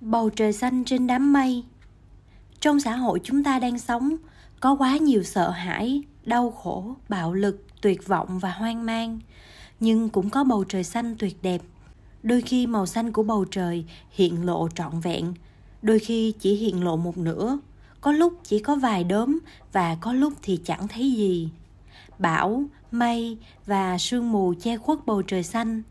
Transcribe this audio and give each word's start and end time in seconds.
bầu 0.00 0.30
trời 0.30 0.52
xanh 0.52 0.84
trên 0.84 1.06
đám 1.06 1.32
mây. 1.32 1.64
Trong 2.60 2.80
xã 2.80 2.96
hội 2.96 3.20
chúng 3.24 3.44
ta 3.44 3.58
đang 3.58 3.78
sống, 3.78 4.16
có 4.60 4.74
quá 4.74 4.96
nhiều 4.96 5.22
sợ 5.22 5.50
hãi, 5.50 6.02
đau 6.24 6.50
khổ, 6.50 6.94
bạo 7.08 7.34
lực, 7.34 7.64
tuyệt 7.80 8.06
vọng 8.06 8.38
và 8.38 8.50
hoang 8.50 8.86
mang. 8.86 9.20
Nhưng 9.80 10.08
cũng 10.08 10.30
có 10.30 10.44
bầu 10.44 10.64
trời 10.64 10.84
xanh 10.84 11.16
tuyệt 11.18 11.36
đẹp. 11.42 11.60
Đôi 12.22 12.40
khi 12.40 12.66
màu 12.66 12.86
xanh 12.86 13.12
của 13.12 13.22
bầu 13.22 13.44
trời 13.44 13.84
hiện 14.10 14.46
lộ 14.46 14.68
trọn 14.68 15.00
vẹn. 15.00 15.34
Đôi 15.82 15.98
khi 15.98 16.32
chỉ 16.40 16.54
hiện 16.54 16.84
lộ 16.84 16.96
một 16.96 17.18
nửa. 17.18 17.58
Có 18.00 18.12
lúc 18.12 18.34
chỉ 18.44 18.58
có 18.58 18.76
vài 18.76 19.04
đốm 19.04 19.38
và 19.72 19.96
có 20.00 20.12
lúc 20.12 20.32
thì 20.42 20.60
chẳng 20.64 20.88
thấy 20.88 21.12
gì. 21.12 21.48
Bão, 22.18 22.64
mây 22.90 23.38
và 23.66 23.98
sương 23.98 24.32
mù 24.32 24.54
che 24.60 24.76
khuất 24.76 25.06
bầu 25.06 25.22
trời 25.22 25.42
xanh 25.42 25.82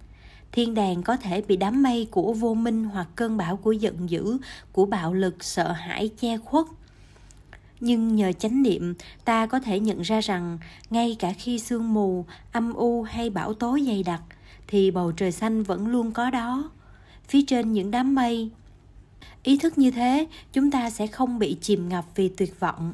thiên 0.57 0.73
đàng 0.73 1.03
có 1.03 1.17
thể 1.17 1.41
bị 1.41 1.57
đám 1.57 1.83
mây 1.83 2.07
của 2.11 2.33
vô 2.33 2.53
minh 2.53 2.83
hoặc 2.83 3.07
cơn 3.15 3.37
bão 3.37 3.57
của 3.57 3.71
giận 3.71 4.09
dữ, 4.09 4.37
của 4.71 4.85
bạo 4.85 5.13
lực, 5.13 5.43
sợ 5.43 5.71
hãi, 5.71 6.09
che 6.21 6.37
khuất. 6.37 6.65
Nhưng 7.79 8.15
nhờ 8.15 8.31
chánh 8.31 8.63
niệm, 8.63 8.93
ta 9.25 9.45
có 9.45 9.59
thể 9.59 9.79
nhận 9.79 10.01
ra 10.01 10.21
rằng 10.21 10.57
ngay 10.89 11.15
cả 11.19 11.33
khi 11.37 11.59
sương 11.59 11.93
mù, 11.93 12.25
âm 12.51 12.73
u 12.73 13.03
hay 13.03 13.29
bão 13.29 13.53
tố 13.53 13.77
dày 13.87 14.03
đặc, 14.03 14.21
thì 14.67 14.91
bầu 14.91 15.11
trời 15.11 15.31
xanh 15.31 15.63
vẫn 15.63 15.87
luôn 15.87 16.11
có 16.11 16.29
đó. 16.29 16.71
Phía 17.27 17.41
trên 17.47 17.73
những 17.73 17.91
đám 17.91 18.15
mây, 18.15 18.49
ý 19.43 19.57
thức 19.57 19.77
như 19.77 19.91
thế, 19.91 20.27
chúng 20.53 20.71
ta 20.71 20.89
sẽ 20.89 21.07
không 21.07 21.39
bị 21.39 21.57
chìm 21.61 21.89
ngập 21.89 22.05
vì 22.15 22.29
tuyệt 22.29 22.59
vọng 22.59 22.93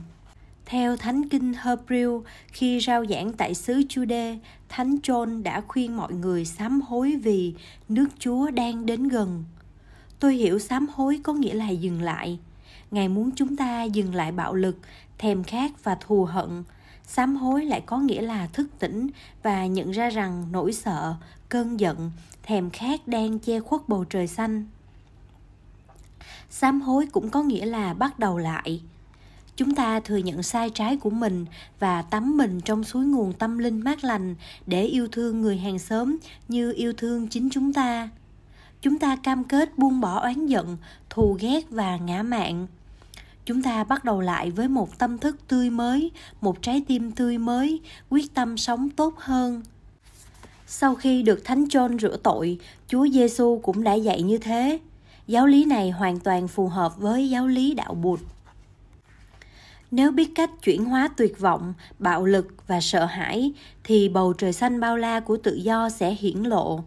theo 0.65 0.97
Thánh 0.97 1.29
Kinh 1.29 1.53
Hebrew, 1.53 2.21
khi 2.47 2.79
rao 2.79 3.05
giảng 3.05 3.33
tại 3.33 3.53
xứ 3.53 3.73
Jude, 3.89 4.37
Thánh 4.69 4.95
John 5.03 5.43
đã 5.43 5.61
khuyên 5.67 5.97
mọi 5.97 6.13
người 6.13 6.45
sám 6.45 6.81
hối 6.81 7.15
vì 7.23 7.53
nước 7.89 8.07
Chúa 8.19 8.51
đang 8.51 8.85
đến 8.85 9.07
gần. 9.07 9.43
Tôi 10.19 10.35
hiểu 10.35 10.59
sám 10.59 10.87
hối 10.93 11.19
có 11.23 11.33
nghĩa 11.33 11.53
là 11.53 11.69
dừng 11.69 12.01
lại. 12.01 12.39
Ngài 12.91 13.09
muốn 13.09 13.31
chúng 13.35 13.55
ta 13.55 13.83
dừng 13.83 14.15
lại 14.15 14.31
bạo 14.31 14.53
lực, 14.53 14.77
thèm 15.17 15.43
khát 15.43 15.83
và 15.83 15.95
thù 15.95 16.25
hận. 16.25 16.63
Sám 17.07 17.35
hối 17.35 17.65
lại 17.65 17.81
có 17.85 17.97
nghĩa 17.97 18.21
là 18.21 18.47
thức 18.47 18.67
tỉnh 18.79 19.07
và 19.43 19.65
nhận 19.65 19.91
ra 19.91 20.09
rằng 20.09 20.47
nỗi 20.51 20.73
sợ, 20.73 21.15
cơn 21.49 21.79
giận, 21.79 22.11
thèm 22.43 22.69
khát 22.69 23.07
đang 23.07 23.39
che 23.39 23.59
khuất 23.59 23.81
bầu 23.87 24.03
trời 24.03 24.27
xanh. 24.27 24.65
Sám 26.49 26.81
hối 26.81 27.07
cũng 27.11 27.29
có 27.29 27.43
nghĩa 27.43 27.65
là 27.65 27.93
bắt 27.93 28.19
đầu 28.19 28.37
lại 28.37 28.81
chúng 29.55 29.75
ta 29.75 29.99
thừa 29.99 30.17
nhận 30.17 30.43
sai 30.43 30.69
trái 30.69 30.97
của 30.97 31.09
mình 31.09 31.45
và 31.79 32.01
tắm 32.01 32.37
mình 32.37 32.61
trong 32.61 32.83
suối 32.83 33.05
nguồn 33.05 33.33
tâm 33.33 33.57
linh 33.57 33.83
mát 33.83 34.03
lành 34.03 34.35
để 34.67 34.83
yêu 34.83 35.07
thương 35.11 35.41
người 35.41 35.57
hàng 35.57 35.79
xóm 35.79 36.17
như 36.47 36.73
yêu 36.73 36.93
thương 36.93 37.27
chính 37.27 37.49
chúng 37.49 37.73
ta. 37.73 38.09
Chúng 38.81 38.99
ta 38.99 39.15
cam 39.15 39.43
kết 39.43 39.77
buông 39.77 40.01
bỏ 40.01 40.19
oán 40.19 40.45
giận, 40.45 40.77
thù 41.09 41.37
ghét 41.39 41.61
và 41.69 41.97
ngã 41.97 42.23
mạn. 42.23 42.67
Chúng 43.45 43.61
ta 43.61 43.83
bắt 43.83 44.03
đầu 44.03 44.21
lại 44.21 44.51
với 44.51 44.67
một 44.67 44.99
tâm 44.99 45.17
thức 45.17 45.47
tươi 45.47 45.69
mới, 45.69 46.11
một 46.41 46.61
trái 46.61 46.83
tim 46.87 47.11
tươi 47.11 47.37
mới, 47.37 47.81
quyết 48.09 48.33
tâm 48.33 48.57
sống 48.57 48.89
tốt 48.89 49.13
hơn. 49.17 49.61
Sau 50.67 50.95
khi 50.95 51.23
được 51.23 51.45
thánh 51.45 51.63
John 51.63 51.99
rửa 51.99 52.17
tội, 52.23 52.59
chúa 52.87 53.07
giêsu 53.07 53.59
cũng 53.63 53.83
đã 53.83 53.93
dạy 53.93 54.21
như 54.21 54.37
thế. 54.37 54.79
Giáo 55.27 55.47
lý 55.47 55.65
này 55.65 55.91
hoàn 55.91 56.19
toàn 56.19 56.47
phù 56.47 56.67
hợp 56.67 56.97
với 56.97 57.29
giáo 57.29 57.47
lý 57.47 57.73
đạo 57.73 57.93
bụt 57.93 58.19
nếu 59.95 60.11
biết 60.11 60.35
cách 60.35 60.49
chuyển 60.63 60.85
hóa 60.85 61.09
tuyệt 61.17 61.39
vọng, 61.39 61.73
bạo 61.99 62.25
lực 62.25 62.67
và 62.67 62.81
sợ 62.81 63.05
hãi, 63.05 63.53
thì 63.83 64.09
bầu 64.09 64.33
trời 64.33 64.53
xanh 64.53 64.79
bao 64.79 64.97
la 64.97 65.19
của 65.19 65.37
tự 65.37 65.55
do 65.55 65.89
sẽ 65.89 66.15
hiển 66.19 66.37
lộ. 66.37 66.83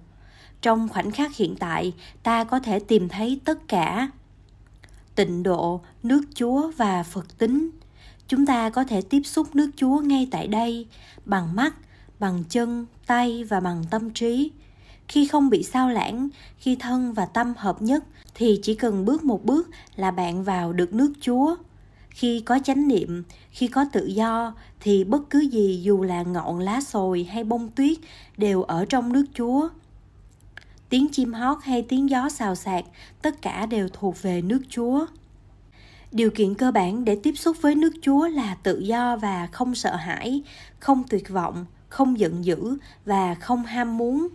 Trong 0.63 0.89
khoảnh 0.89 1.11
khắc 1.11 1.37
hiện 1.37 1.57
tại, 1.57 1.93
ta 2.23 2.45
có 2.45 2.61
thể 2.61 2.79
tìm 2.79 3.09
thấy 3.09 3.41
tất 3.45 3.69
cả. 3.69 4.11
Tịnh 5.15 5.43
độ, 5.43 5.81
nước 6.03 6.21
chúa 6.35 6.71
và 6.77 7.03
phật 7.03 7.39
tính. 7.39 7.71
Chúng 8.29 8.47
ta 8.47 8.71
có 8.71 8.85
thể 8.85 9.03
tiếp 9.03 9.23
xúc 9.25 9.57
nước 9.57 9.71
chúa 9.77 9.99
ngay 9.99 10.29
tại 10.31 10.47
đây, 10.47 10.87
bằng 11.25 11.57
mắt, 11.57 11.75
bằng 12.19 12.45
chân, 12.49 12.87
tay 13.07 13.45
và 13.45 13.61
bằng 13.61 13.85
tâm 13.91 14.11
trí. 14.11 14.51
Khi 15.09 15.27
không 15.27 15.51
bị 15.51 15.63
sao 15.63 15.89
lãng, 15.89 16.29
khi 16.59 16.77
thân 16.77 17.13
và 17.13 17.27
tâm 17.27 17.55
hợp 17.57 17.83
nhất, 17.83 18.05
thì 18.35 18.61
chỉ 18.63 18.75
cần 18.75 19.05
bước 19.05 19.25
một 19.25 19.45
bước 19.45 19.69
là 19.97 20.11
bạn 20.11 20.45
vào 20.45 20.73
được 20.73 20.95
nước 20.95 21.13
chúa 21.21 21.57
khi 22.17 22.41
có 22.41 22.59
chánh 22.65 22.89
niệm, 22.89 23.23
khi 23.51 23.69
có 23.69 23.85
tự 23.93 24.07
do, 24.07 24.55
thì 24.81 25.05
bất 25.05 25.31
cứ 25.31 25.41
gì 25.41 25.81
dù 25.83 26.03
là 26.03 26.23
ngọn 26.23 26.59
lá 26.59 26.81
sồi 26.81 27.25
hay 27.25 27.45
bông 27.45 27.69
tuyết 27.69 27.99
đều 28.37 28.63
ở 28.63 28.85
trong 28.85 29.13
nước 29.13 29.25
chúa. 29.35 29.69
Tiếng 30.89 31.09
chim 31.13 31.33
hót 31.33 31.59
hay 31.63 31.83
tiếng 31.83 32.11
gió 32.11 32.29
xào 32.29 32.55
xạc, 32.55 32.85
tất 33.23 33.43
cả 33.43 33.67
đều 33.67 33.89
thuộc 33.93 34.23
về 34.23 34.43
nước 34.43 34.61
chúa. 34.69 35.07
Điều 36.13 36.31
kiện 36.31 36.55
cơ 36.55 36.73
bản 36.73 37.05
để 37.05 37.19
tiếp 37.23 37.33
xúc 37.37 37.57
với 37.61 37.75
nước 37.75 37.93
chúa 38.03 38.29
là 38.29 38.55
tự 38.55 38.79
do 38.79 39.17
và 39.17 39.49
không 39.53 39.75
sợ 39.75 39.97
hãi, 39.97 40.43
không 40.79 41.03
tuyệt 41.09 41.29
vọng, 41.29 41.67
không 41.89 42.19
giận 42.19 42.45
dữ 42.45 42.77
và 43.05 43.35
không 43.35 43.65
ham 43.65 43.99
muốn 43.99 44.29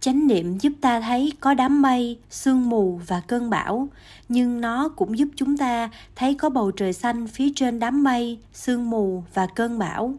chánh 0.00 0.26
niệm 0.26 0.58
giúp 0.58 0.72
ta 0.80 1.00
thấy 1.00 1.32
có 1.40 1.54
đám 1.54 1.82
mây, 1.82 2.18
sương 2.30 2.68
mù 2.68 3.00
và 3.06 3.20
cơn 3.20 3.50
bão. 3.50 3.88
Nhưng 4.28 4.60
nó 4.60 4.88
cũng 4.88 5.18
giúp 5.18 5.28
chúng 5.36 5.56
ta 5.56 5.90
thấy 6.16 6.34
có 6.34 6.50
bầu 6.50 6.70
trời 6.70 6.92
xanh 6.92 7.26
phía 7.26 7.48
trên 7.54 7.78
đám 7.78 8.02
mây, 8.02 8.38
sương 8.52 8.90
mù 8.90 9.24
và 9.34 9.46
cơn 9.46 9.78
bão. 9.78 10.14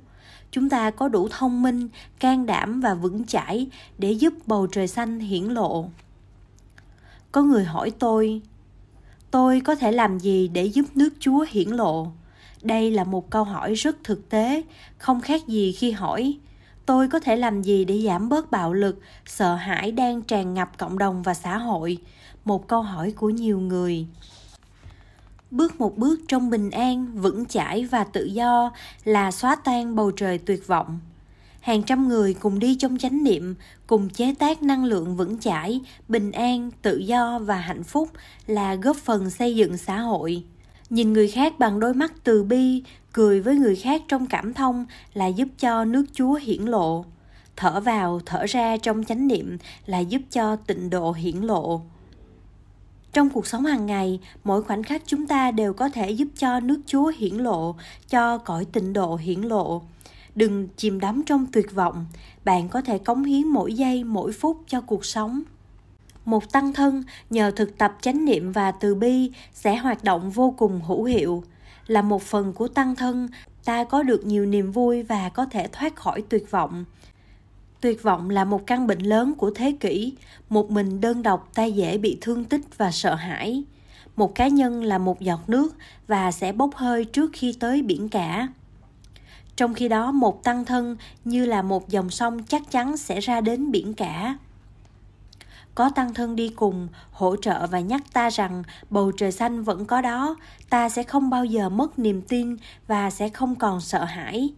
Chúng 0.51 0.69
ta 0.69 0.91
có 0.91 1.07
đủ 1.07 1.27
thông 1.31 1.61
minh, 1.61 1.89
can 2.19 2.45
đảm 2.45 2.81
và 2.81 2.93
vững 2.93 3.25
chãi 3.25 3.67
để 3.97 4.11
giúp 4.11 4.33
bầu 4.47 4.67
trời 4.67 4.87
xanh 4.87 5.19
hiển 5.19 5.43
lộ. 5.43 5.89
Có 7.31 7.43
người 7.43 7.63
hỏi 7.63 7.91
tôi 7.99 8.41
tôi 9.31 9.61
có 9.61 9.75
thể 9.75 9.91
làm 9.91 10.19
gì 10.19 10.47
để 10.47 10.65
giúp 10.65 10.85
nước 10.95 11.09
chúa 11.19 11.45
hiển 11.49 11.69
lộ? 11.69 12.07
Đây 12.61 12.91
là 12.91 13.03
một 13.03 13.29
câu 13.29 13.43
hỏi 13.43 13.73
rất 13.73 14.03
thực 14.03 14.29
tế, 14.29 14.63
không 14.97 15.21
khác 15.21 15.47
gì 15.47 15.71
khi 15.71 15.91
hỏi 15.91 16.37
tôi 16.85 17.07
có 17.07 17.19
thể 17.19 17.35
làm 17.35 17.61
gì 17.61 17.85
để 17.85 18.01
giảm 18.01 18.29
bớt 18.29 18.51
bạo 18.51 18.73
lực, 18.73 18.99
sợ 19.25 19.55
hãi 19.55 19.91
đang 19.91 20.21
tràn 20.21 20.53
ngập 20.53 20.77
cộng 20.77 20.97
đồng 20.97 21.23
và 21.23 21.33
xã 21.33 21.57
hội? 21.57 21.97
Một 22.45 22.67
câu 22.67 22.81
hỏi 22.81 23.11
của 23.11 23.29
nhiều 23.29 23.59
người. 23.59 24.05
Bước 25.51 25.79
một 25.79 25.97
bước 25.97 26.19
trong 26.27 26.49
bình 26.49 26.71
an, 26.71 27.07
vững 27.15 27.45
chãi 27.45 27.85
và 27.85 28.03
tự 28.03 28.23
do 28.23 28.71
là 29.03 29.31
xóa 29.31 29.55
tan 29.55 29.95
bầu 29.95 30.11
trời 30.11 30.37
tuyệt 30.37 30.67
vọng. 30.67 30.99
Hàng 31.59 31.83
trăm 31.83 32.07
người 32.07 32.33
cùng 32.33 32.59
đi 32.59 32.75
trong 32.75 32.97
chánh 32.97 33.23
niệm, 33.23 33.55
cùng 33.87 34.09
chế 34.09 34.33
tác 34.39 34.63
năng 34.63 34.85
lượng 34.85 35.15
vững 35.15 35.39
chãi, 35.39 35.81
bình 36.07 36.31
an, 36.31 36.71
tự 36.81 36.97
do 36.97 37.39
và 37.39 37.55
hạnh 37.55 37.83
phúc 37.83 38.09
là 38.47 38.75
góp 38.75 38.97
phần 38.97 39.29
xây 39.29 39.55
dựng 39.55 39.77
xã 39.77 39.99
hội 39.99 40.43
nhìn 40.91 41.13
người 41.13 41.27
khác 41.27 41.59
bằng 41.59 41.79
đôi 41.79 41.93
mắt 41.93 42.13
từ 42.23 42.43
bi, 42.43 42.83
cười 43.13 43.41
với 43.41 43.55
người 43.55 43.75
khác 43.75 44.01
trong 44.07 44.27
cảm 44.27 44.53
thông 44.53 44.85
là 45.13 45.27
giúp 45.27 45.47
cho 45.59 45.85
nước 45.85 46.05
chúa 46.13 46.33
hiển 46.33 46.61
lộ. 46.61 47.05
Thở 47.55 47.79
vào, 47.79 48.21
thở 48.25 48.45
ra 48.45 48.77
trong 48.77 49.03
chánh 49.03 49.27
niệm 49.27 49.57
là 49.85 49.99
giúp 49.99 50.21
cho 50.31 50.55
tịnh 50.55 50.89
độ 50.89 51.11
hiển 51.11 51.37
lộ. 51.37 51.81
Trong 53.13 53.29
cuộc 53.29 53.47
sống 53.47 53.65
hàng 53.65 53.85
ngày, 53.85 54.19
mỗi 54.43 54.63
khoảnh 54.63 54.83
khắc 54.83 55.01
chúng 55.05 55.27
ta 55.27 55.51
đều 55.51 55.73
có 55.73 55.89
thể 55.89 56.11
giúp 56.11 56.27
cho 56.37 56.59
nước 56.59 56.81
chúa 56.85 57.11
hiển 57.17 57.35
lộ, 57.35 57.75
cho 58.09 58.37
cõi 58.37 58.65
tịnh 58.65 58.93
độ 58.93 59.15
hiển 59.15 59.41
lộ. 59.41 59.81
Đừng 60.35 60.67
chìm 60.77 60.99
đắm 60.99 61.21
trong 61.25 61.45
tuyệt 61.51 61.75
vọng, 61.75 62.05
bạn 62.45 62.69
có 62.69 62.81
thể 62.81 62.97
cống 62.97 63.23
hiến 63.23 63.47
mỗi 63.47 63.73
giây, 63.73 64.03
mỗi 64.03 64.31
phút 64.31 64.57
cho 64.67 64.81
cuộc 64.81 65.05
sống 65.05 65.43
một 66.25 66.51
tăng 66.51 66.73
thân 66.73 67.03
nhờ 67.29 67.51
thực 67.51 67.77
tập 67.77 67.97
chánh 68.01 68.25
niệm 68.25 68.51
và 68.51 68.71
từ 68.71 68.95
bi 68.95 69.31
sẽ 69.53 69.75
hoạt 69.75 70.03
động 70.03 70.29
vô 70.29 70.53
cùng 70.57 70.81
hữu 70.81 71.03
hiệu. 71.03 71.43
Là 71.87 72.01
một 72.01 72.21
phần 72.21 72.53
của 72.53 72.67
tăng 72.67 72.95
thân, 72.95 73.27
ta 73.65 73.83
có 73.83 74.03
được 74.03 74.25
nhiều 74.25 74.45
niềm 74.45 74.71
vui 74.71 75.03
và 75.03 75.29
có 75.29 75.45
thể 75.45 75.67
thoát 75.71 75.95
khỏi 75.95 76.23
tuyệt 76.29 76.51
vọng. 76.51 76.85
Tuyệt 77.81 78.03
vọng 78.03 78.29
là 78.29 78.45
một 78.45 78.67
căn 78.67 78.87
bệnh 78.87 78.99
lớn 78.99 79.33
của 79.33 79.51
thế 79.55 79.75
kỷ, 79.79 80.13
một 80.49 80.71
mình 80.71 81.01
đơn 81.01 81.23
độc 81.23 81.49
ta 81.53 81.63
dễ 81.63 81.97
bị 81.97 82.17
thương 82.21 82.45
tích 82.45 82.61
và 82.77 82.91
sợ 82.91 83.15
hãi. 83.15 83.63
Một 84.15 84.35
cá 84.35 84.47
nhân 84.47 84.83
là 84.83 84.97
một 84.97 85.21
giọt 85.21 85.49
nước 85.49 85.75
và 86.07 86.31
sẽ 86.31 86.51
bốc 86.51 86.75
hơi 86.75 87.05
trước 87.05 87.29
khi 87.33 87.55
tới 87.59 87.81
biển 87.81 88.09
cả. 88.09 88.47
Trong 89.55 89.73
khi 89.73 89.87
đó, 89.87 90.11
một 90.11 90.43
tăng 90.43 90.65
thân 90.65 90.97
như 91.25 91.45
là 91.45 91.61
một 91.61 91.89
dòng 91.89 92.09
sông 92.09 92.43
chắc 92.43 92.71
chắn 92.71 92.97
sẽ 92.97 93.19
ra 93.19 93.41
đến 93.41 93.71
biển 93.71 93.93
cả 93.93 94.37
có 95.75 95.89
tăng 95.89 96.13
thân 96.13 96.35
đi 96.35 96.49
cùng, 96.49 96.87
hỗ 97.11 97.35
trợ 97.35 97.67
và 97.67 97.79
nhắc 97.79 98.01
ta 98.13 98.29
rằng 98.29 98.63
bầu 98.89 99.11
trời 99.11 99.31
xanh 99.31 99.63
vẫn 99.63 99.85
có 99.85 100.01
đó, 100.01 100.35
ta 100.69 100.89
sẽ 100.89 101.03
không 101.03 101.29
bao 101.29 101.45
giờ 101.45 101.69
mất 101.69 101.99
niềm 101.99 102.21
tin 102.21 102.57
và 102.87 103.09
sẽ 103.09 103.29
không 103.29 103.55
còn 103.55 103.81
sợ 103.81 104.03
hãi. 104.03 104.53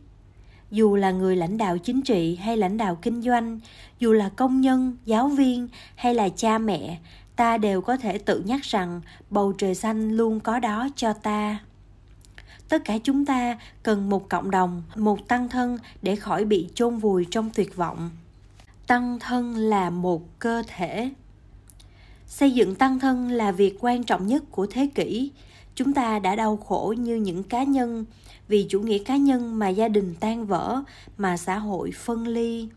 Dù 0.72 0.96
là 0.96 1.12
người 1.12 1.36
lãnh 1.36 1.58
đạo 1.58 1.78
chính 1.78 2.02
trị 2.02 2.36
hay 2.36 2.58
lãnh 2.58 2.78
đạo 2.78 2.98
kinh 3.02 3.22
doanh, 3.22 3.60
dù 4.00 4.14
là 4.14 4.30
công 4.30 4.62
nhân, 4.62 4.98
giáo 5.06 5.28
viên 5.28 5.68
hay 5.96 6.16
là 6.16 6.30
cha 6.30 6.58
mẹ, 6.58 7.00
ta 7.36 7.58
đều 7.58 7.82
có 7.82 7.98
thể 7.98 8.18
tự 8.18 8.40
nhắc 8.40 8.62
rằng 8.62 9.02
bầu 9.30 9.54
trời 9.58 9.76
xanh 9.76 10.12
luôn 10.12 10.40
có 10.40 10.60
đó 10.60 10.88
cho 10.96 11.14
ta. 11.14 11.60
Tất 12.70 12.82
cả 12.86 12.98
chúng 13.04 13.26
ta 13.26 13.58
cần 13.84 14.10
một 14.10 14.30
cộng 14.30 14.52
đồng, 14.52 14.84
một 14.96 15.28
tăng 15.28 15.50
thân 15.50 15.78
để 16.02 16.16
khỏi 16.16 16.46
bị 16.46 16.70
chôn 16.76 16.98
vùi 16.98 17.26
trong 17.32 17.50
tuyệt 17.50 17.76
vọng 17.76 18.10
tăng 18.88 19.20
thân 19.20 19.56
là 19.56 19.90
một 19.90 20.40
cơ 20.40 20.64
thể. 20.68 21.10
Xây 22.28 22.52
dựng 22.52 22.76
tăng 22.76 23.00
thân 23.00 23.32
là 23.32 23.52
việc 23.52 23.78
quan 23.80 24.04
trọng 24.04 24.28
nhất 24.28 24.44
của 24.52 24.68
thế 24.70 24.90
kỷ. 24.96 25.32
Chúng 25.76 25.94
ta 25.94 26.20
đã 26.20 26.36
đau 26.36 26.58
khổ 26.58 26.94
như 26.98 27.16
những 27.16 27.44
cá 27.44 27.64
nhân, 27.64 28.06
vì 28.48 28.66
chủ 28.70 28.80
nghĩa 28.80 29.04
cá 29.04 29.18
nhân 29.18 29.60
mà 29.60 29.70
gia 29.70 29.88
đình 29.88 30.16
tan 30.20 30.46
vỡ, 30.46 30.82
mà 31.18 31.38
xã 31.38 31.58
hội 31.58 31.92
phân 31.92 32.28
ly. 32.28 32.68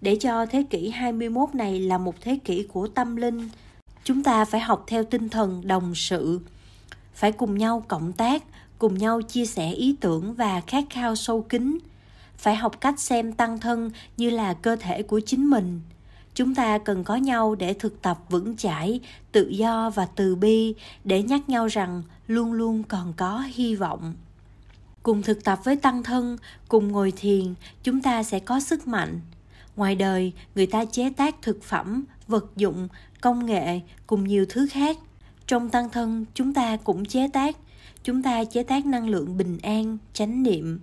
Để 0.00 0.16
cho 0.16 0.46
thế 0.46 0.62
kỷ 0.70 0.90
21 0.90 1.54
này 1.54 1.80
là 1.80 1.98
một 1.98 2.14
thế 2.20 2.38
kỷ 2.44 2.62
của 2.62 2.88
tâm 2.88 3.16
linh, 3.16 3.48
chúng 4.04 4.22
ta 4.22 4.44
phải 4.44 4.60
học 4.60 4.84
theo 4.86 5.04
tinh 5.04 5.28
thần 5.28 5.66
đồng 5.66 5.94
sự. 5.94 6.40
Phải 7.14 7.32
cùng 7.32 7.58
nhau 7.58 7.84
cộng 7.88 8.12
tác, 8.12 8.42
cùng 8.78 8.98
nhau 8.98 9.22
chia 9.22 9.46
sẻ 9.46 9.72
ý 9.72 9.96
tưởng 10.00 10.34
và 10.34 10.60
khát 10.60 10.84
khao 10.90 11.16
sâu 11.16 11.42
kín 11.42 11.78
phải 12.42 12.56
học 12.56 12.80
cách 12.80 13.00
xem 13.00 13.32
tăng 13.32 13.58
thân 13.58 13.90
như 14.16 14.30
là 14.30 14.54
cơ 14.54 14.76
thể 14.76 15.02
của 15.02 15.20
chính 15.20 15.50
mình. 15.50 15.80
Chúng 16.34 16.54
ta 16.54 16.78
cần 16.78 17.04
có 17.04 17.16
nhau 17.16 17.54
để 17.54 17.74
thực 17.74 18.02
tập 18.02 18.18
vững 18.28 18.56
chãi, 18.56 19.00
tự 19.32 19.48
do 19.48 19.90
và 19.90 20.06
từ 20.06 20.36
bi, 20.36 20.74
để 21.04 21.22
nhắc 21.22 21.48
nhau 21.48 21.66
rằng 21.66 22.02
luôn 22.26 22.52
luôn 22.52 22.82
còn 22.82 23.12
có 23.16 23.44
hy 23.54 23.74
vọng. 23.74 24.14
Cùng 25.02 25.22
thực 25.22 25.44
tập 25.44 25.58
với 25.64 25.76
tăng 25.76 26.02
thân, 26.02 26.36
cùng 26.68 26.88
ngồi 26.88 27.12
thiền, 27.16 27.54
chúng 27.82 28.00
ta 28.00 28.22
sẽ 28.22 28.38
có 28.40 28.60
sức 28.60 28.86
mạnh. 28.86 29.20
Ngoài 29.76 29.94
đời, 29.94 30.32
người 30.54 30.66
ta 30.66 30.84
chế 30.84 31.10
tác 31.10 31.42
thực 31.42 31.62
phẩm, 31.62 32.04
vật 32.28 32.56
dụng, 32.56 32.88
công 33.20 33.46
nghệ 33.46 33.80
cùng 34.06 34.24
nhiều 34.24 34.46
thứ 34.48 34.66
khác. 34.70 34.98
Trong 35.46 35.68
tăng 35.68 35.90
thân, 35.90 36.24
chúng 36.34 36.54
ta 36.54 36.76
cũng 36.76 37.04
chế 37.04 37.28
tác. 37.28 37.56
Chúng 38.04 38.22
ta 38.22 38.44
chế 38.44 38.62
tác 38.62 38.86
năng 38.86 39.08
lượng 39.08 39.36
bình 39.36 39.58
an, 39.62 39.98
chánh 40.12 40.42
niệm 40.42 40.80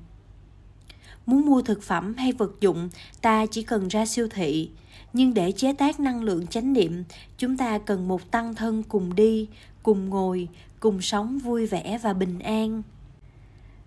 muốn 1.30 1.46
mua 1.46 1.62
thực 1.62 1.84
phẩm 1.84 2.14
hay 2.18 2.32
vật 2.32 2.52
dụng, 2.62 2.90
ta 3.22 3.46
chỉ 3.46 3.64
cần 3.64 3.88
ra 3.88 4.06
siêu 4.06 4.28
thị. 4.32 4.70
Nhưng 5.14 5.34
để 5.34 5.52
chế 5.52 5.74
tác 5.74 6.00
năng 6.00 6.24
lượng 6.24 6.48
chánh 6.48 6.74
niệm, 6.74 7.04
chúng 7.38 7.58
ta 7.58 7.78
cần 7.78 8.08
một 8.08 8.32
tăng 8.32 8.56
thân 8.56 8.84
cùng 8.84 9.16
đi, 9.16 9.48
cùng 9.84 10.10
ngồi, 10.10 10.48
cùng 10.80 11.02
sống 11.02 11.40
vui 11.40 11.66
vẻ 11.66 12.00
và 12.02 12.14
bình 12.14 12.40
an. 12.40 12.82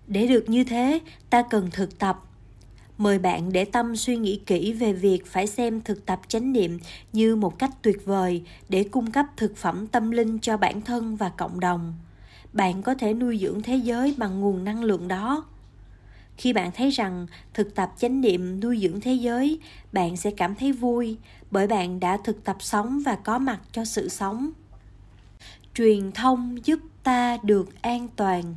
Để 0.07 0.27
được 0.27 0.49
như 0.49 0.63
thế, 0.63 0.99
ta 1.29 1.41
cần 1.41 1.69
thực 1.71 1.99
tập. 1.99 2.19
Mời 2.97 3.19
bạn 3.19 3.53
để 3.53 3.65
tâm 3.65 3.95
suy 3.95 4.17
nghĩ 4.17 4.41
kỹ 4.45 4.73
về 4.73 4.93
việc 4.93 5.25
phải 5.25 5.47
xem 5.47 5.81
thực 5.81 6.05
tập 6.05 6.21
chánh 6.27 6.53
niệm 6.53 6.79
như 7.13 7.35
một 7.35 7.59
cách 7.59 7.71
tuyệt 7.81 8.05
vời 8.05 8.43
để 8.69 8.83
cung 8.83 9.11
cấp 9.11 9.25
thực 9.37 9.57
phẩm 9.57 9.87
tâm 9.87 10.11
linh 10.11 10.39
cho 10.39 10.57
bản 10.57 10.81
thân 10.81 11.15
và 11.15 11.29
cộng 11.29 11.59
đồng. 11.59 11.93
Bạn 12.53 12.81
có 12.81 12.93
thể 12.93 13.13
nuôi 13.13 13.37
dưỡng 13.37 13.61
thế 13.61 13.75
giới 13.75 14.15
bằng 14.17 14.39
nguồn 14.39 14.63
năng 14.63 14.83
lượng 14.83 15.07
đó 15.07 15.45
khi 16.37 16.53
bạn 16.53 16.71
thấy 16.71 16.89
rằng 16.89 17.27
thực 17.53 17.75
tập 17.75 17.91
chánh 17.97 18.21
niệm 18.21 18.59
nuôi 18.59 18.79
dưỡng 18.81 19.01
thế 19.01 19.13
giới, 19.13 19.59
bạn 19.91 20.17
sẽ 20.17 20.31
cảm 20.31 20.55
thấy 20.55 20.71
vui 20.71 21.17
bởi 21.51 21.67
bạn 21.67 21.99
đã 21.99 22.17
thực 22.17 22.43
tập 22.43 22.57
sống 22.59 23.01
và 23.05 23.15
có 23.15 23.39
mặt 23.39 23.59
cho 23.71 23.85
sự 23.85 24.09
sống. 24.09 24.49
Truyền 25.75 26.11
thông 26.11 26.65
giúp 26.65 26.79
ta 27.03 27.37
được 27.43 27.81
an 27.81 28.07
toàn. 28.15 28.55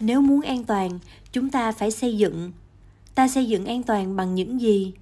Nếu 0.00 0.20
muốn 0.20 0.40
an 0.40 0.64
toàn, 0.64 0.98
chúng 1.32 1.50
ta 1.50 1.72
phải 1.72 1.90
xây 1.90 2.16
dựng. 2.16 2.52
Ta 3.14 3.28
xây 3.28 3.46
dựng 3.46 3.66
an 3.66 3.82
toàn 3.82 4.16
bằng 4.16 4.34
những 4.34 4.60
gì? 4.60 4.92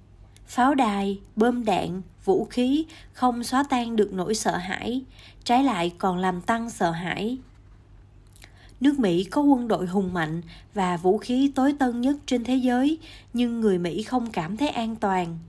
Pháo 0.47 0.75
đài 0.75 1.19
bơm 1.35 1.65
đạn, 1.65 2.01
vũ 2.25 2.45
khí 2.45 2.85
không 3.13 3.43
xóa 3.43 3.63
tan 3.69 3.95
được 3.95 4.13
nỗi 4.13 4.35
sợ 4.35 4.57
hãi, 4.57 5.01
trái 5.43 5.63
lại 5.63 5.93
còn 5.97 6.17
làm 6.17 6.41
tăng 6.41 6.69
sợ 6.69 6.91
hãi 6.91 7.37
nước 8.83 8.99
mỹ 8.99 9.23
có 9.23 9.41
quân 9.41 9.67
đội 9.67 9.85
hùng 9.85 10.13
mạnh 10.13 10.41
và 10.73 10.97
vũ 10.97 11.17
khí 11.17 11.51
tối 11.55 11.73
tân 11.79 12.01
nhất 12.01 12.15
trên 12.25 12.43
thế 12.43 12.55
giới, 12.55 12.97
nhưng 13.33 13.61
người 13.61 13.77
mỹ 13.77 14.03
không 14.03 14.31
cảm 14.31 14.57
thấy 14.57 14.69
an 14.69 14.95
toàn. 14.95 15.39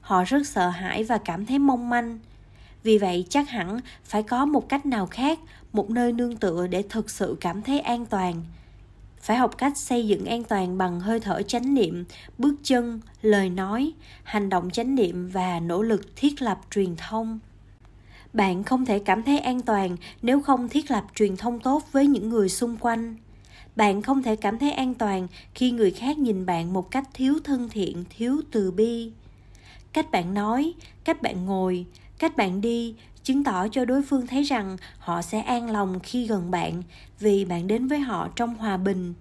Họ 0.00 0.24
rất 0.24 0.46
sợ 0.46 0.68
hãi 0.68 1.04
và 1.04 1.18
cảm 1.18 1.46
thấy 1.46 1.58
mong 1.58 1.90
manh. 1.90 2.18
Vì 2.82 2.98
vậy, 2.98 3.26
chắc 3.28 3.48
hẳn 3.50 3.80
phải 4.04 4.22
có 4.22 4.44
một 4.44 4.68
cách 4.68 4.86
nào 4.86 5.06
khác, 5.06 5.38
một 5.72 5.90
nơi 5.90 6.12
nương 6.12 6.36
tựa 6.36 6.66
để 6.66 6.82
thực 6.88 7.10
sự 7.10 7.36
cảm 7.40 7.62
thấy 7.62 7.80
an 7.80 8.06
toàn. 8.06 8.42
Phải 9.20 9.36
học 9.36 9.58
cách 9.58 9.78
xây 9.78 10.06
dựng 10.06 10.24
an 10.24 10.44
toàn 10.44 10.78
bằng 10.78 11.00
hơi 11.00 11.20
thở 11.20 11.42
chánh 11.42 11.74
niệm, 11.74 12.04
bước 12.38 12.54
chân, 12.62 13.00
lời 13.22 13.50
nói, 13.50 13.92
hành 14.22 14.48
động 14.48 14.70
chánh 14.70 14.94
niệm 14.94 15.28
và 15.28 15.60
nỗ 15.60 15.82
lực 15.82 16.16
thiết 16.16 16.42
lập 16.42 16.60
truyền 16.70 16.96
thông 16.96 17.38
bạn 18.32 18.64
không 18.64 18.84
thể 18.84 18.98
cảm 18.98 19.22
thấy 19.22 19.38
an 19.38 19.60
toàn 19.60 19.96
nếu 20.22 20.42
không 20.42 20.68
thiết 20.68 20.90
lập 20.90 21.04
truyền 21.14 21.36
thông 21.36 21.60
tốt 21.60 21.82
với 21.92 22.06
những 22.06 22.28
người 22.28 22.48
xung 22.48 22.76
quanh. 22.76 23.16
Bạn 23.76 24.02
không 24.02 24.22
thể 24.22 24.36
cảm 24.36 24.58
thấy 24.58 24.72
an 24.72 24.94
toàn 24.94 25.28
khi 25.54 25.70
người 25.70 25.90
khác 25.90 26.18
nhìn 26.18 26.46
bạn 26.46 26.72
một 26.72 26.90
cách 26.90 27.08
thiếu 27.14 27.34
thân 27.44 27.68
thiện, 27.68 28.04
thiếu 28.10 28.40
từ 28.50 28.70
bi. 28.70 29.10
Cách 29.92 30.10
bạn 30.10 30.34
nói, 30.34 30.74
cách 31.04 31.22
bạn 31.22 31.44
ngồi, 31.44 31.86
cách 32.18 32.36
bạn 32.36 32.60
đi 32.60 32.94
chứng 33.22 33.44
tỏ 33.44 33.68
cho 33.68 33.84
đối 33.84 34.02
phương 34.02 34.26
thấy 34.26 34.42
rằng 34.42 34.76
họ 34.98 35.22
sẽ 35.22 35.40
an 35.40 35.70
lòng 35.70 36.00
khi 36.00 36.26
gần 36.26 36.50
bạn 36.50 36.82
vì 37.20 37.44
bạn 37.44 37.66
đến 37.66 37.88
với 37.88 37.98
họ 37.98 38.28
trong 38.36 38.54
hòa 38.54 38.76
bình. 38.76 39.14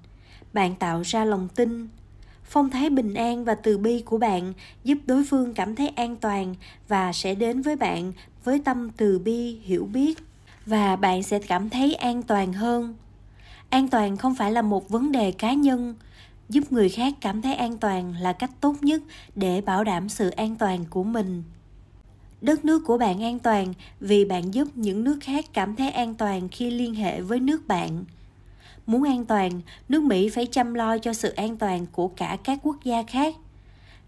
Bạn 0.54 0.76
tạo 0.76 1.02
ra 1.02 1.26
lòng 1.26 1.48
tin 1.56 1.88
phong 2.52 2.70
thái 2.70 2.90
bình 2.90 3.14
an 3.14 3.46
và 3.46 3.56
từ 3.56 3.78
bi 3.78 4.02
của 4.02 4.18
bạn, 4.18 4.54
giúp 4.84 4.98
đối 5.06 5.24
phương 5.26 5.54
cảm 5.54 5.76
thấy 5.76 5.88
an 5.88 6.16
toàn 6.16 6.56
và 6.88 7.14
sẽ 7.14 7.36
đến 7.36 7.62
với 7.62 7.76
bạn 7.76 8.14
với 8.44 8.60
tâm 8.60 8.90
từ 8.98 9.20
bi, 9.20 9.60
hiểu 9.64 9.90
biết 9.94 10.20
và 10.66 10.96
bạn 10.96 11.24
sẽ 11.24 11.40
cảm 11.40 11.70
thấy 11.70 11.96
an 11.96 12.24
toàn 12.24 12.54
hơn. 12.54 12.96
An 13.70 13.88
toàn 13.88 14.18
không 14.18 14.36
phải 14.36 14.52
là 14.52 14.62
một 14.62 14.90
vấn 14.90 15.12
đề 15.12 15.32
cá 15.32 15.54
nhân. 15.54 15.96
Giúp 16.50 16.72
người 16.72 16.90
khác 16.90 17.14
cảm 17.22 17.42
thấy 17.42 17.56
an 17.56 17.78
toàn 17.78 18.14
là 18.22 18.34
cách 18.34 18.52
tốt 18.62 18.76
nhất 18.82 19.02
để 19.36 19.62
bảo 19.62 19.84
đảm 19.84 20.10
sự 20.10 20.30
an 20.30 20.56
toàn 20.56 20.86
của 20.90 21.04
mình. 21.04 21.44
Đất 22.42 22.66
nước 22.66 22.84
của 22.86 22.98
bạn 22.98 23.24
an 23.24 23.40
toàn 23.40 23.74
vì 24.00 24.26
bạn 24.26 24.54
giúp 24.54 24.68
những 24.76 25.04
nước 25.04 25.18
khác 25.22 25.46
cảm 25.54 25.76
thấy 25.76 25.90
an 25.90 26.16
toàn 26.16 26.50
khi 26.50 26.72
liên 26.72 26.96
hệ 26.96 27.22
với 27.22 27.40
nước 27.40 27.68
bạn 27.68 28.06
muốn 28.92 29.04
an 29.04 29.26
toàn, 29.26 29.62
nước 29.90 30.04
mỹ 30.04 30.30
phải 30.30 30.46
chăm 30.46 30.74
lo 30.74 30.98
cho 30.98 31.14
sự 31.14 31.30
an 31.30 31.58
toàn 31.58 31.86
của 31.92 32.08
cả 32.08 32.38
các 32.44 32.60
quốc 32.64 32.84
gia 32.84 33.04
khác. 33.04 33.36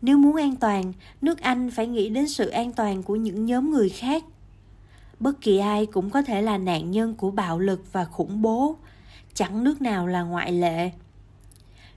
Nếu 0.01 0.17
muốn 0.17 0.35
an 0.35 0.55
toàn, 0.55 0.93
nước 1.21 1.41
anh 1.41 1.71
phải 1.71 1.87
nghĩ 1.87 2.09
đến 2.09 2.27
sự 2.27 2.49
an 2.49 2.71
toàn 2.71 3.03
của 3.03 3.15
những 3.15 3.45
nhóm 3.45 3.71
người 3.71 3.89
khác. 3.89 4.23
Bất 5.19 5.41
kỳ 5.41 5.57
ai 5.57 5.85
cũng 5.85 6.09
có 6.09 6.21
thể 6.21 6.41
là 6.41 6.57
nạn 6.57 6.91
nhân 6.91 7.15
của 7.15 7.31
bạo 7.31 7.59
lực 7.59 7.93
và 7.93 8.05
khủng 8.05 8.41
bố. 8.41 8.75
Chẳng 9.33 9.63
nước 9.63 9.81
nào 9.81 10.07
là 10.07 10.21
ngoại 10.21 10.51
lệ. 10.51 10.91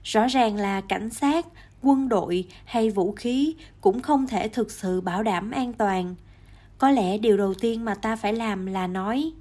Rõ 0.03 0.27
ràng 0.27 0.55
là 0.55 0.81
cảnh 0.81 1.09
sát, 1.09 1.45
quân 1.81 2.09
đội 2.09 2.45
hay 2.65 2.89
vũ 2.89 3.11
khí 3.11 3.55
cũng 3.81 4.01
không 4.01 4.27
thể 4.27 4.47
thực 4.47 4.71
sự 4.71 5.01
bảo 5.01 5.23
đảm 5.23 5.51
an 5.51 5.73
toàn. 5.73 6.15
Có 6.77 6.91
lẽ 6.91 7.17
điều 7.17 7.37
đầu 7.37 7.53
tiên 7.53 7.85
mà 7.85 7.95
ta 7.95 8.15
phải 8.15 8.33
làm 8.33 8.65
là 8.65 8.87
nói 8.87 9.31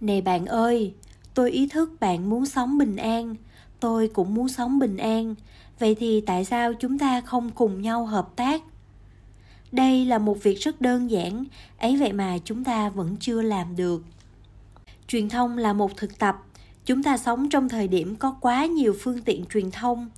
này 0.00 0.20
bạn 0.20 0.46
ơi 0.46 0.94
tôi 1.40 1.50
ý 1.50 1.66
thức 1.66 2.00
bạn 2.00 2.30
muốn 2.30 2.46
sống 2.46 2.78
bình 2.78 2.96
an, 2.96 3.34
tôi 3.80 4.08
cũng 4.08 4.34
muốn 4.34 4.48
sống 4.48 4.78
bình 4.78 4.96
an. 4.96 5.34
Vậy 5.78 5.94
thì 5.94 6.20
tại 6.20 6.44
sao 6.44 6.72
chúng 6.74 6.98
ta 6.98 7.20
không 7.20 7.50
cùng 7.50 7.82
nhau 7.82 8.06
hợp 8.06 8.36
tác? 8.36 8.62
Đây 9.72 10.04
là 10.04 10.18
một 10.18 10.42
việc 10.42 10.58
rất 10.60 10.80
đơn 10.80 11.10
giản, 11.10 11.44
ấy 11.78 11.96
vậy 11.96 12.12
mà 12.12 12.38
chúng 12.44 12.64
ta 12.64 12.88
vẫn 12.88 13.16
chưa 13.20 13.42
làm 13.42 13.76
được. 13.76 14.02
Truyền 15.08 15.28
thông 15.28 15.58
là 15.58 15.72
một 15.72 15.96
thực 15.96 16.18
tập, 16.18 16.36
chúng 16.84 17.02
ta 17.02 17.16
sống 17.16 17.48
trong 17.48 17.68
thời 17.68 17.88
điểm 17.88 18.16
có 18.16 18.36
quá 18.40 18.66
nhiều 18.66 18.94
phương 19.00 19.22
tiện 19.22 19.44
truyền 19.44 19.70
thông. 19.70 20.08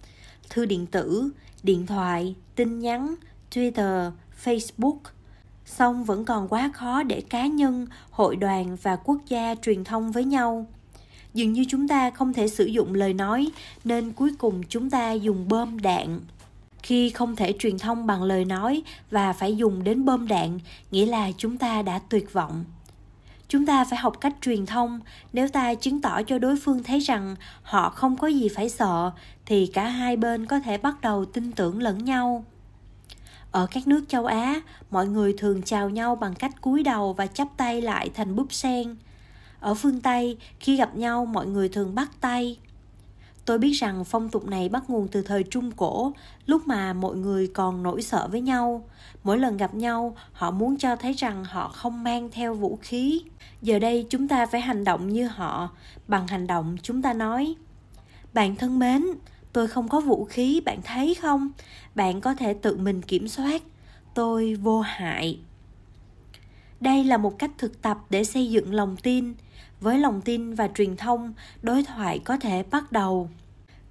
Thư 0.50 0.66
điện 0.66 0.86
tử, 0.86 1.30
điện 1.62 1.86
thoại, 1.86 2.34
tin 2.54 2.78
nhắn, 2.78 3.14
twitter, 3.50 4.10
facebook. 4.44 4.98
Song 5.64 6.04
vẫn 6.04 6.24
còn 6.24 6.48
quá 6.48 6.70
khó 6.74 7.02
để 7.02 7.20
cá 7.20 7.46
nhân, 7.46 7.86
hội 8.10 8.36
đoàn 8.36 8.76
và 8.82 8.96
quốc 8.96 9.18
gia 9.28 9.54
truyền 9.54 9.84
thông 9.84 10.12
với 10.12 10.24
nhau 10.24 10.66
dường 11.34 11.52
như 11.52 11.64
chúng 11.68 11.88
ta 11.88 12.10
không 12.10 12.32
thể 12.32 12.48
sử 12.48 12.64
dụng 12.64 12.94
lời 12.94 13.14
nói, 13.14 13.50
nên 13.84 14.12
cuối 14.12 14.30
cùng 14.38 14.62
chúng 14.68 14.90
ta 14.90 15.12
dùng 15.12 15.48
bom 15.48 15.80
đạn. 15.80 16.20
Khi 16.82 17.10
không 17.10 17.36
thể 17.36 17.54
truyền 17.58 17.78
thông 17.78 18.06
bằng 18.06 18.22
lời 18.22 18.44
nói 18.44 18.82
và 19.10 19.32
phải 19.32 19.56
dùng 19.56 19.84
đến 19.84 20.04
bom 20.04 20.28
đạn, 20.28 20.58
nghĩa 20.90 21.06
là 21.06 21.30
chúng 21.38 21.58
ta 21.58 21.82
đã 21.82 21.98
tuyệt 21.98 22.32
vọng. 22.32 22.64
Chúng 23.48 23.66
ta 23.66 23.84
phải 23.84 23.98
học 23.98 24.20
cách 24.20 24.36
truyền 24.40 24.66
thông. 24.66 25.00
Nếu 25.32 25.48
ta 25.48 25.74
chứng 25.74 26.00
tỏ 26.00 26.22
cho 26.22 26.38
đối 26.38 26.56
phương 26.56 26.82
thấy 26.82 26.98
rằng 26.98 27.36
họ 27.62 27.90
không 27.90 28.16
có 28.16 28.28
gì 28.28 28.48
phải 28.48 28.68
sợ, 28.68 29.10
thì 29.46 29.66
cả 29.66 29.88
hai 29.88 30.16
bên 30.16 30.46
có 30.46 30.60
thể 30.60 30.78
bắt 30.78 31.00
đầu 31.00 31.24
tin 31.24 31.52
tưởng 31.52 31.82
lẫn 31.82 32.04
nhau. 32.04 32.44
Ở 33.50 33.66
các 33.70 33.86
nước 33.86 34.04
châu 34.08 34.26
á, 34.26 34.60
mọi 34.90 35.06
người 35.06 35.34
thường 35.38 35.62
chào 35.62 35.90
nhau 35.90 36.16
bằng 36.16 36.34
cách 36.34 36.60
cúi 36.60 36.82
đầu 36.82 37.12
và 37.12 37.26
chắp 37.26 37.48
tay 37.56 37.82
lại 37.82 38.10
thành 38.14 38.36
búp 38.36 38.52
sen 38.52 38.96
ở 39.62 39.74
phương 39.74 40.00
tây, 40.00 40.36
khi 40.60 40.76
gặp 40.76 40.96
nhau 40.96 41.26
mọi 41.26 41.46
người 41.46 41.68
thường 41.68 41.94
bắt 41.94 42.10
tay. 42.20 42.58
Tôi 43.44 43.58
biết 43.58 43.72
rằng 43.72 44.04
phong 44.04 44.28
tục 44.28 44.46
này 44.46 44.68
bắt 44.68 44.90
nguồn 44.90 45.08
từ 45.08 45.22
thời 45.22 45.42
trung 45.42 45.72
cổ, 45.72 46.12
lúc 46.46 46.66
mà 46.66 46.92
mọi 46.92 47.16
người 47.16 47.46
còn 47.46 47.82
nỗi 47.82 48.02
sợ 48.02 48.28
với 48.30 48.40
nhau. 48.40 48.84
Mỗi 49.24 49.38
lần 49.38 49.56
gặp 49.56 49.74
nhau, 49.74 50.16
họ 50.32 50.50
muốn 50.50 50.78
cho 50.78 50.96
thấy 50.96 51.12
rằng 51.12 51.44
họ 51.44 51.68
không 51.68 52.04
mang 52.04 52.28
theo 52.32 52.54
vũ 52.54 52.78
khí. 52.82 53.22
Giờ 53.62 53.78
đây 53.78 54.06
chúng 54.10 54.28
ta 54.28 54.46
phải 54.46 54.60
hành 54.60 54.84
động 54.84 55.08
như 55.08 55.26
họ, 55.26 55.70
bằng 56.08 56.26
hành 56.26 56.46
động 56.46 56.76
chúng 56.82 57.02
ta 57.02 57.12
nói. 57.12 57.54
Bạn 58.34 58.56
thân 58.56 58.78
mến, 58.78 59.04
tôi 59.52 59.68
không 59.68 59.88
có 59.88 60.00
vũ 60.00 60.24
khí, 60.24 60.60
bạn 60.60 60.78
thấy 60.84 61.14
không? 61.14 61.50
Bạn 61.94 62.20
có 62.20 62.34
thể 62.34 62.54
tự 62.54 62.76
mình 62.76 63.02
kiểm 63.02 63.28
soát. 63.28 63.62
Tôi 64.14 64.54
vô 64.54 64.80
hại. 64.80 65.38
Đây 66.80 67.04
là 67.04 67.16
một 67.16 67.38
cách 67.38 67.50
thực 67.58 67.82
tập 67.82 67.98
để 68.10 68.24
xây 68.24 68.50
dựng 68.50 68.74
lòng 68.74 68.96
tin 68.96 69.34
với 69.80 69.98
lòng 69.98 70.20
tin 70.20 70.54
và 70.54 70.68
truyền 70.74 70.96
thông 70.96 71.32
đối 71.62 71.82
thoại 71.82 72.18
có 72.18 72.36
thể 72.36 72.62
bắt 72.70 72.92
đầu. 72.92 73.30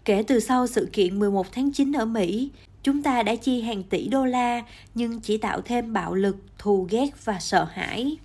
Kể 0.06 0.24
từ 0.28 0.40
sau 0.40 0.68
sự 0.68 0.90
kiện 0.94 1.20
11 1.20 1.52
tháng 1.52 1.72
9 1.72 1.92
ở 1.92 2.06
Mỹ, 2.06 2.52
chúng 2.84 3.04
ta 3.04 3.24
đã 3.24 3.36
chi 3.36 3.62
hàng 3.62 3.84
tỷ 3.84 4.08
đô 4.08 4.26
la 4.26 4.64
nhưng 4.96 5.20
chỉ 5.20 5.38
tạo 5.38 5.62
thêm 5.62 5.94
bạo 5.94 6.14
lực, 6.14 6.38
thù 6.58 6.88
ghét 6.90 7.26
và 7.26 7.40
sợ 7.40 7.64
hãi. 7.64 8.18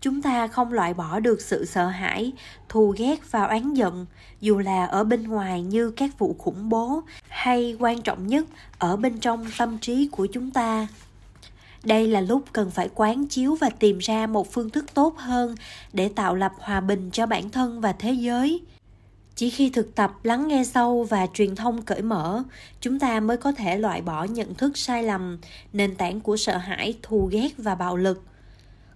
Chúng 0.00 0.22
ta 0.22 0.46
không 0.46 0.72
loại 0.72 0.94
bỏ 0.94 1.20
được 1.20 1.40
sự 1.40 1.64
sợ 1.64 1.86
hãi 1.86 2.32
thù 2.68 2.94
ghét 2.98 3.30
và 3.30 3.44
oán 3.44 3.74
giận 3.74 4.06
dù 4.40 4.58
là 4.58 4.86
ở 4.86 5.04
bên 5.04 5.22
ngoài 5.22 5.62
như 5.62 5.90
các 5.90 6.18
vụ 6.18 6.36
khủng 6.38 6.68
bố 6.68 7.02
hay 7.28 7.76
quan 7.78 8.02
trọng 8.02 8.26
nhất 8.26 8.46
ở 8.78 8.96
bên 8.96 9.18
trong 9.18 9.46
tâm 9.58 9.78
trí 9.78 10.08
của 10.12 10.26
chúng 10.26 10.50
ta 10.50 10.88
đây 11.84 12.08
là 12.08 12.20
lúc 12.20 12.44
cần 12.52 12.70
phải 12.70 12.88
quán 12.94 13.26
chiếu 13.26 13.54
và 13.54 13.70
tìm 13.70 13.98
ra 13.98 14.26
một 14.26 14.52
phương 14.52 14.70
thức 14.70 14.84
tốt 14.94 15.16
hơn 15.18 15.54
để 15.92 16.08
tạo 16.08 16.34
lập 16.34 16.52
hòa 16.58 16.80
bình 16.80 17.10
cho 17.10 17.26
bản 17.26 17.50
thân 17.50 17.80
và 17.80 17.92
thế 17.92 18.12
giới. 18.12 18.60
Chỉ 19.34 19.50
khi 19.50 19.70
thực 19.70 19.94
tập, 19.94 20.12
lắng 20.22 20.48
nghe 20.48 20.64
sâu 20.64 21.04
và 21.04 21.26
truyền 21.34 21.56
thông 21.56 21.82
cởi 21.82 22.02
mở, 22.02 22.42
chúng 22.80 22.98
ta 22.98 23.20
mới 23.20 23.36
có 23.36 23.52
thể 23.52 23.78
loại 23.78 24.02
bỏ 24.02 24.24
nhận 24.24 24.54
thức 24.54 24.78
sai 24.78 25.02
lầm, 25.02 25.38
nền 25.72 25.94
tảng 25.94 26.20
của 26.20 26.36
sợ 26.36 26.56
hãi, 26.56 26.98
thù 27.02 27.28
ghét 27.32 27.48
và 27.58 27.74
bạo 27.74 27.96
lực. 27.96 28.22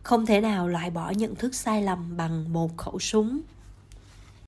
Không 0.02 0.26
thể 0.26 0.40
nào 0.40 0.68
loại 0.68 0.90
bỏ 0.90 1.10
nhận 1.10 1.34
thức 1.34 1.54
sai 1.54 1.82
lầm 1.82 2.16
bằng 2.16 2.52
một 2.52 2.76
khẩu 2.76 2.98
súng. 2.98 3.40